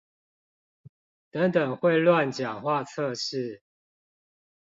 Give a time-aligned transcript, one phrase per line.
[1.29, 3.61] 等等會亂講話測試